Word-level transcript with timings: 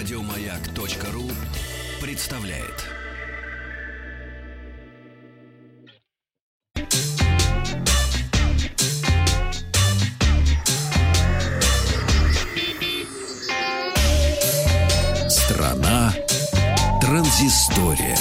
Радиомаяк.ру 0.00 1.30
представляет. 2.00 2.86
Страна 15.28 16.14
транзистория. 17.02 18.16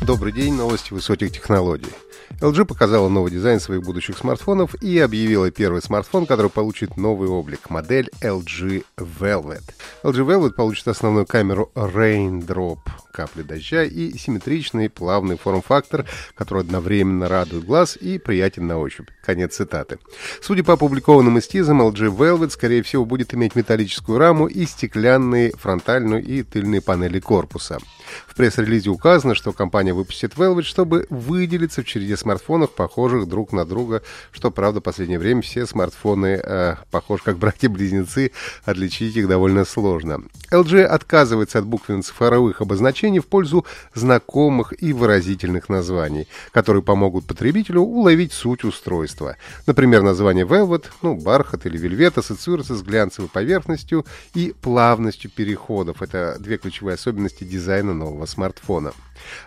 Добрый 0.00 0.32
день, 0.32 0.54
новости 0.54 0.94
высоких 0.94 1.32
технологий. 1.32 1.92
LG 2.40 2.66
показала 2.66 3.08
новый 3.08 3.32
дизайн 3.32 3.60
своих 3.60 3.82
будущих 3.82 4.18
смартфонов 4.18 4.74
и 4.82 4.98
объявила 4.98 5.50
первый 5.50 5.80
смартфон, 5.80 6.26
который 6.26 6.50
получит 6.50 6.98
новый 6.98 7.30
облик— 7.30 7.70
модель 7.70 8.10
LG 8.20 8.84
Velvet. 8.98 9.62
LG 10.02 10.26
Velvet 10.26 10.52
получит 10.52 10.86
основную 10.88 11.24
камеру 11.24 11.70
Raindrop 11.74 12.80
капли 13.16 13.42
дождя 13.42 13.82
и 13.82 14.16
симметричный 14.18 14.90
плавный 14.90 15.38
форм-фактор, 15.38 16.04
который 16.34 16.60
одновременно 16.60 17.28
радует 17.28 17.64
глаз 17.64 17.96
и 17.96 18.18
приятен 18.18 18.66
на 18.66 18.78
ощупь. 18.78 19.08
Конец 19.24 19.56
цитаты. 19.56 19.98
Судя 20.42 20.62
по 20.62 20.74
опубликованным 20.74 21.38
эскизам, 21.38 21.80
LG 21.80 22.14
Velvet, 22.14 22.50
скорее 22.50 22.82
всего, 22.82 23.06
будет 23.06 23.32
иметь 23.32 23.56
металлическую 23.56 24.18
раму 24.18 24.46
и 24.46 24.66
стеклянные 24.66 25.52
фронтальную 25.52 26.22
и 26.22 26.42
тыльные 26.42 26.82
панели 26.82 27.18
корпуса. 27.18 27.78
В 28.26 28.36
пресс-релизе 28.36 28.90
указано, 28.90 29.34
что 29.34 29.52
компания 29.52 29.94
выпустит 29.94 30.34
Velvet, 30.34 30.62
чтобы 30.62 31.06
выделиться 31.08 31.82
в 31.82 31.86
череде 31.86 32.16
смартфонов, 32.26 32.72
похожих 32.72 33.28
друг 33.28 33.52
на 33.52 33.64
друга, 33.64 34.02
что, 34.32 34.50
правда, 34.50 34.80
в 34.80 34.82
последнее 34.82 35.20
время 35.20 35.42
все 35.42 35.64
смартфоны 35.64 36.40
э, 36.42 36.74
похожи 36.90 37.22
как 37.22 37.38
братья-близнецы, 37.38 38.32
отличить 38.64 39.14
их 39.14 39.28
довольно 39.28 39.64
сложно. 39.64 40.22
LG 40.50 40.82
отказывается 40.82 41.60
от 41.60 41.66
буквенно-цифровых 41.66 42.60
обозначений 42.60 43.20
в 43.20 43.26
пользу 43.26 43.64
знакомых 43.94 44.74
и 44.82 44.92
выразительных 44.92 45.68
названий, 45.68 46.26
которые 46.50 46.82
помогут 46.82 47.26
потребителю 47.26 47.82
уловить 47.82 48.32
суть 48.32 48.64
устройства. 48.64 49.36
Например, 49.66 50.02
название 50.02 50.44
Velvet, 50.44 50.86
ну, 51.02 51.14
бархат 51.14 51.64
или 51.66 51.78
вельвет 51.78 52.18
ассоциируется 52.18 52.74
с 52.74 52.82
глянцевой 52.82 53.28
поверхностью 53.28 54.04
и 54.34 54.52
плавностью 54.60 55.30
переходов. 55.30 56.02
Это 56.02 56.36
две 56.40 56.58
ключевые 56.58 56.94
особенности 56.94 57.44
дизайна 57.44 57.94
нового 57.94 58.26
смартфона. 58.26 58.92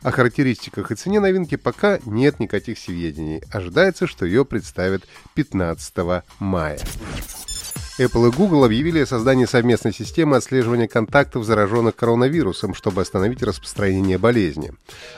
О 0.01 0.11
характеристиках 0.11 0.91
и 0.91 0.95
цене 0.95 1.19
новинки 1.19 1.55
пока 1.55 1.99
нет 2.05 2.39
никаких 2.39 2.68
сведений. 2.75 3.41
Ожидается, 3.51 4.07
что 4.07 4.25
ее 4.25 4.45
представят 4.45 5.03
15 5.35 6.23
мая. 6.39 6.79
Apple 7.99 8.29
и 8.29 8.31
Google 8.31 8.63
объявили 8.63 9.01
о 9.01 9.05
создании 9.05 9.43
совместной 9.43 9.91
системы 9.91 10.37
отслеживания 10.37 10.87
контактов 10.87 11.43
зараженных 11.43 11.97
коронавирусом, 11.97 12.73
чтобы 12.73 13.01
остановить 13.01 13.43
распространение 13.43 14.17
болезни. 14.17 14.71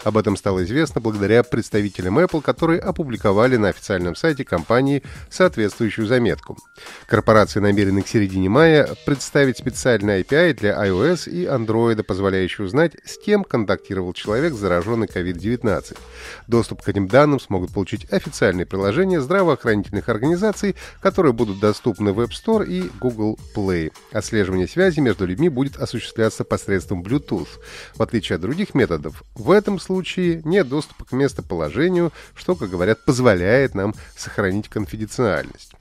Об 0.04 0.18
этом 0.18 0.36
стало 0.36 0.64
известно 0.64 1.00
благодаря 1.00 1.44
представителям 1.44 2.18
Apple, 2.18 2.42
которые 2.42 2.80
опубликовали 2.80 3.56
на 3.58 3.68
официальном 3.68 4.16
сайте 4.16 4.44
компании 4.44 5.04
соответствующую 5.30 6.08
заметку. 6.08 6.58
Корпорация 7.06 7.62
намерены 7.62 8.02
к 8.02 8.08
середине 8.08 8.50
мая 8.50 8.90
представить 9.06 9.60
специальный 9.60 10.22
API 10.24 10.56
для 10.56 10.72
iOS 10.84 11.30
и 11.30 11.46
Android, 11.46 12.02
позволяющий 12.02 12.64
узнать, 12.64 12.94
с 13.06 13.20
кем 13.20 13.44
контактировал 13.44 14.14
человек, 14.14 14.54
зараженный 14.54 15.06
COVID-19. 15.06 16.00
Доступ 16.48 16.82
к 16.82 16.90
этим 16.90 17.08
данным 17.08 17.40
смогут 17.40 17.72
получить 17.72 18.12
официальные 18.12 18.66
приложения 18.66 19.22
здравоохранительных 19.22 20.10
организаций, 20.10 20.76
которые 21.00 21.34
будут 21.34 21.60
доступны 21.60 22.12
в 22.12 22.20
App 22.22 22.30
Store 22.30 22.71
и 22.72 22.90
Google 23.02 23.38
Play. 23.54 23.92
Отслеживание 24.14 24.66
связи 24.66 25.02
между 25.02 25.26
людьми 25.26 25.50
будет 25.50 25.76
осуществляться 25.76 26.46
посредством 26.46 27.04
Bluetooth. 27.04 27.50
В 27.96 28.02
отличие 28.02 28.36
от 28.38 28.42
других 28.42 28.74
методов, 28.74 29.24
в 29.36 29.52
этом 29.52 29.78
случае 29.78 30.42
нет 30.46 30.70
доступа 30.70 31.04
к 31.04 31.12
местоположению, 31.12 32.14
что, 32.34 32.56
как 32.56 32.70
говорят, 32.70 33.04
позволяет 33.04 33.76
нам 33.76 33.94
сохранить 34.16 34.70
конфиденциальность. 34.70 35.74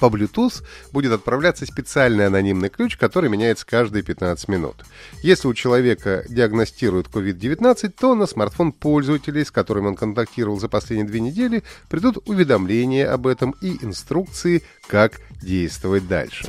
По 0.00 0.06
Bluetooth 0.06 0.62
будет 0.92 1.12
отправляться 1.12 1.66
специальный 1.66 2.26
анонимный 2.26 2.68
ключ, 2.68 2.96
который 2.96 3.28
меняется 3.28 3.66
каждые 3.66 4.02
15 4.02 4.48
минут. 4.48 4.84
Если 5.22 5.48
у 5.48 5.54
человека 5.54 6.24
диагностируют 6.28 7.08
COVID-19, 7.08 7.92
то 7.98 8.14
на 8.14 8.26
смартфон 8.26 8.72
пользователей, 8.72 9.44
с 9.44 9.50
которыми 9.50 9.88
он 9.88 9.96
контактировал 9.96 10.58
за 10.58 10.68
последние 10.68 11.08
две 11.08 11.20
недели, 11.20 11.62
придут 11.88 12.18
уведомления 12.26 13.12
об 13.12 13.26
этом 13.26 13.54
и 13.60 13.84
инструкции, 13.84 14.62
как 14.86 15.20
действовать 15.42 16.06
дальше. 16.08 16.46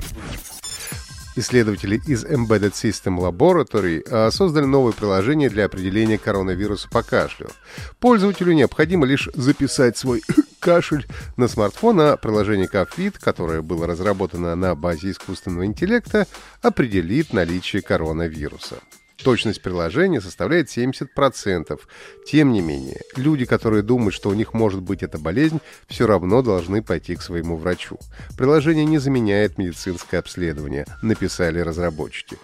Исследователи 1.35 2.01
из 2.05 2.25
Embedded 2.25 2.73
System 2.73 3.17
Laboratory 3.17 4.03
а, 4.09 4.29
создали 4.29 4.65
новое 4.65 4.91
приложение 4.91 5.49
для 5.49 5.65
определения 5.65 6.17
коронавируса 6.17 6.89
по 6.89 7.01
кашлю. 7.01 7.49
Пользователю 7.99 8.53
необходимо 8.53 9.05
лишь 9.05 9.29
записать 9.33 9.97
свой 9.97 10.21
кашель 10.59 11.07
на 11.37 11.47
смартфон, 11.47 12.01
а 12.01 12.17
приложение 12.17 12.67
CapFit, 12.67 13.15
которое 13.19 13.61
было 13.61 13.87
разработано 13.87 14.55
на 14.55 14.75
базе 14.75 15.11
искусственного 15.11 15.65
интеллекта, 15.65 16.27
определит 16.61 17.33
наличие 17.33 17.81
коронавируса. 17.81 18.77
Точность 19.23 19.61
приложения 19.61 20.21
составляет 20.21 20.69
70%. 20.69 21.79
Тем 22.25 22.53
не 22.53 22.61
менее, 22.61 23.01
люди, 23.17 23.45
которые 23.45 23.83
думают, 23.83 24.13
что 24.13 24.29
у 24.29 24.33
них 24.33 24.53
может 24.53 24.81
быть 24.81 25.03
эта 25.03 25.17
болезнь, 25.17 25.59
все 25.87 26.07
равно 26.07 26.41
должны 26.41 26.81
пойти 26.81 27.15
к 27.15 27.21
своему 27.21 27.57
врачу. 27.57 27.97
Приложение 28.37 28.85
не 28.85 28.97
заменяет 28.97 29.57
медицинское 29.57 30.19
обследование, 30.19 30.85
написали 31.01 31.59
разработчики. 31.59 32.37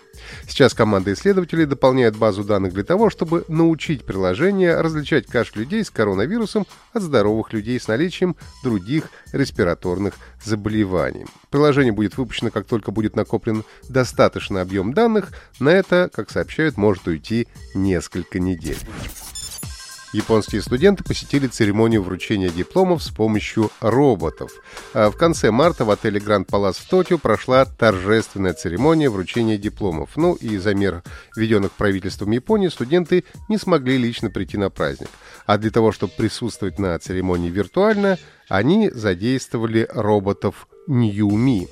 Сейчас 0.48 0.74
команда 0.74 1.14
исследователей 1.14 1.66
дополняет 1.66 2.16
базу 2.16 2.44
данных 2.44 2.74
для 2.74 2.84
того, 2.84 3.10
чтобы 3.10 3.46
научить 3.48 4.06
приложение 4.06 4.80
различать 4.80 5.28
кашель 5.28 5.60
людей 5.60 5.84
с 5.84 5.90
коронавирусом 5.90 6.66
от 6.94 7.02
здоровых 7.02 7.54
людей 7.54 7.80
с 7.80 7.88
наличием 7.88 8.36
других 8.64 9.10
респираторных 9.32 10.16
заболеваний. 10.44 11.26
Приложение 11.50 11.94
будет 11.94 12.18
выпущено, 12.18 12.52
как 12.52 12.66
только 12.66 12.92
будет 12.92 13.16
накоплен 13.16 13.64
достаточный 13.90 14.62
объем 14.62 14.94
данных. 14.94 15.32
На 15.60 15.70
это, 15.70 16.10
как 16.14 16.30
сообщают, 16.32 16.78
может 16.78 17.08
уйти 17.08 17.48
несколько 17.74 18.40
недель. 18.40 18.78
Японские 20.16 20.62
студенты 20.62 21.04
посетили 21.04 21.48
церемонию 21.48 22.02
вручения 22.02 22.48
дипломов 22.48 23.04
с 23.04 23.10
помощью 23.10 23.70
роботов. 23.82 24.50
А 24.94 25.12
в 25.12 25.18
конце 25.18 25.52
марта 25.52 25.84
в 25.84 25.92
отеле 25.92 26.22
Гранд 26.22 26.48
Палас 26.48 26.78
в 26.78 26.88
Токио 26.88 27.18
прошла 27.18 27.66
торжественная 27.66 28.54
церемония 28.54 29.10
вручения 29.10 29.58
дипломов. 29.58 30.12
Ну 30.16 30.36
и 30.36 30.58
за 30.58 30.74
мер, 30.74 31.04
введенных 31.36 31.74
правительством 31.74 32.32
Японии, 32.32 32.70
студенты 32.70 33.26
не 33.50 33.58
смогли 33.58 33.98
лично 33.98 34.30
прийти 34.30 34.58
на 34.58 34.70
праздник. 34.70 35.10
А 35.48 35.58
для 35.58 35.70
того, 35.70 35.92
чтобы 35.92 36.14
присутствовать 36.16 36.80
на 36.80 36.98
церемонии 36.98 37.50
виртуально, 37.50 38.18
они 38.48 38.90
задействовали 38.92 39.86
роботов 39.94 40.70
Ньюми. 40.88 41.68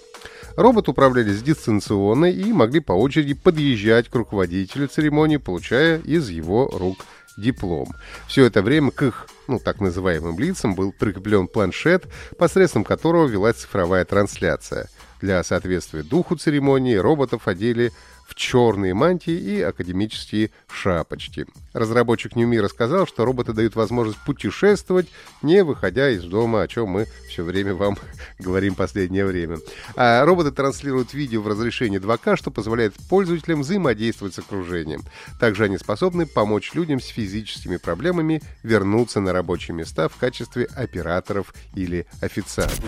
Роботы 0.57 0.91
управлялись 0.91 1.41
дистанционно 1.41 2.25
и 2.25 2.51
могли 2.51 2.81
по 2.81 2.91
очереди 2.91 3.35
подъезжать 3.35 4.09
к 4.09 4.15
руководителю 4.15 4.89
церемонии, 4.89 5.37
получая 5.37 5.99
из 5.99 6.29
его 6.29 6.67
рук 6.67 7.05
диплом. 7.37 7.93
Все 8.27 8.45
это 8.45 8.61
время 8.61 8.91
к 8.91 9.03
их, 9.03 9.27
ну, 9.47 9.59
так 9.59 9.79
называемым 9.81 10.37
лицам 10.39 10.75
был 10.75 10.91
прикреплен 10.91 11.47
планшет, 11.47 12.05
посредством 12.37 12.83
которого 12.83 13.27
велась 13.27 13.57
цифровая 13.57 14.05
трансляция. 14.05 14.89
Для 15.23 15.41
соответствия 15.41 16.03
духу 16.03 16.35
церемонии 16.35 16.95
роботов 16.95 17.47
одели 17.47 17.93
в 18.27 18.35
черные 18.35 18.93
мантии 18.93 19.31
и 19.33 19.61
академические 19.61 20.51
шапочки. 20.67 21.45
Разработчик 21.71 22.35
Ньюми 22.35 22.57
рассказал, 22.57 23.07
что 23.07 23.23
роботы 23.23 23.53
дают 23.53 23.73
возможность 23.77 24.19
путешествовать, 24.25 25.07
не 25.41 25.63
выходя 25.63 26.09
из 26.09 26.25
дома, 26.25 26.61
о 26.61 26.67
чем 26.67 26.89
мы 26.89 27.07
все 27.29 27.45
время 27.45 27.73
вам 27.73 27.97
говорим 28.37 28.75
последнее 28.75 29.25
время. 29.25 29.59
А 29.95 30.25
роботы 30.25 30.51
транслируют 30.51 31.13
видео 31.13 31.41
в 31.41 31.47
разрешении 31.47 32.01
2К, 32.01 32.35
что 32.35 32.51
позволяет 32.51 32.93
пользователям 33.07 33.61
взаимодействовать 33.61 34.33
с 34.33 34.39
окружением. 34.39 35.03
Также 35.39 35.63
они 35.63 35.77
способны 35.77 36.25
помочь 36.25 36.73
людям 36.73 36.99
с 36.99 37.07
физическими 37.07 37.77
проблемами 37.77 38.41
вернуться 38.61 39.21
на 39.21 39.31
рабочие 39.31 39.73
места 39.73 40.09
в 40.09 40.17
качестве 40.17 40.65
операторов 40.65 41.53
или 41.75 42.07
официантов. 42.19 42.83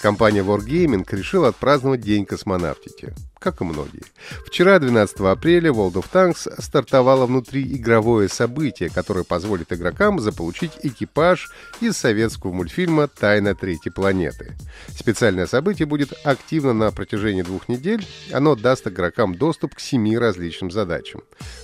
Компания 0.00 0.42
Wargaming 0.42 1.04
решила 1.10 1.48
отпраздновать 1.48 2.02
День 2.02 2.24
космонавтики, 2.24 3.14
как 3.40 3.60
и 3.60 3.64
многие. 3.64 4.02
Вчера, 4.46 4.78
12 4.78 5.18
апреля, 5.20 5.70
World 5.70 5.94
of 5.94 6.06
Tanks 6.12 6.62
стартовало 6.62 7.26
внутриигровое 7.26 8.28
событие, 8.28 8.90
которое 8.90 9.24
позволит 9.24 9.72
игрокам 9.72 10.20
заполучить 10.20 10.70
экипаж 10.84 11.50
из 11.80 11.96
советского 11.96 12.52
мультфильма 12.52 13.08
«Тайна 13.08 13.56
третьей 13.56 13.90
планеты». 13.90 14.56
Специальное 14.88 15.46
событие 15.46 15.86
будет 15.86 16.12
активно 16.24 16.72
на 16.72 16.92
протяжении 16.92 17.42
двух 17.42 17.68
недель. 17.68 18.06
Оно 18.32 18.54
даст 18.54 18.86
игрокам 18.86 19.34
доступ 19.34 19.74
к 19.74 19.80
семи 19.80 20.16
различным 20.16 20.70
задачам. 20.70 21.22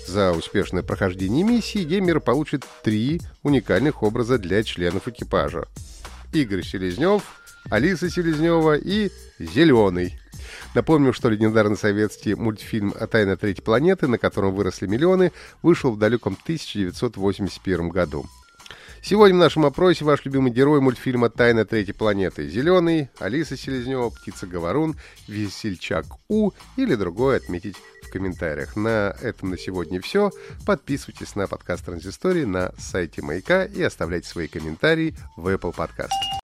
За 0.08 0.32
успешное 0.32 0.82
прохождение 0.82 1.44
миссии 1.44 1.84
геймер 1.84 2.18
получит 2.18 2.64
три 2.82 3.20
уникальных 3.44 4.02
образа 4.02 4.38
для 4.38 4.64
членов 4.64 5.06
экипажа. 5.06 5.68
Игорь 6.32 6.64
Селезнев— 6.64 7.22
Алиса 7.70 8.10
Селезнева 8.10 8.76
и 8.76 9.10
Зеленый. 9.38 10.18
Напомню, 10.74 11.12
что 11.12 11.28
легендарный 11.28 11.76
советский 11.76 12.34
мультфильм 12.34 12.94
«О 12.98 13.06
тайна 13.06 13.36
третьей 13.36 13.64
планеты», 13.64 14.06
на 14.08 14.18
котором 14.18 14.54
выросли 14.54 14.86
миллионы, 14.86 15.32
вышел 15.62 15.92
в 15.92 15.98
далеком 15.98 16.36
1981 16.42 17.88
году. 17.88 18.26
Сегодня 19.02 19.36
в 19.36 19.40
нашем 19.40 19.66
опросе 19.66 20.04
ваш 20.04 20.24
любимый 20.24 20.50
герой 20.50 20.80
мультфильма 20.80 21.28
«Тайна 21.28 21.66
третьей 21.66 21.92
планеты». 21.92 22.48
Зеленый, 22.48 23.10
Алиса 23.18 23.54
Селезнева, 23.54 24.08
Птица-говорун, 24.08 24.96
Весельчак 25.28 26.06
У 26.28 26.52
или 26.76 26.94
другое 26.94 27.36
отметить 27.36 27.76
в 28.02 28.10
комментариях. 28.10 28.76
На 28.76 29.14
этом 29.20 29.50
на 29.50 29.58
сегодня 29.58 30.00
все. 30.00 30.30
Подписывайтесь 30.64 31.34
на 31.36 31.46
подкаст 31.46 31.84
Транзистории 31.84 32.44
на 32.44 32.72
сайте 32.78 33.20
Маяка 33.20 33.64
и 33.64 33.82
оставляйте 33.82 34.26
свои 34.26 34.48
комментарии 34.48 35.14
в 35.36 35.48
Apple 35.48 35.74
Podcast. 35.74 36.43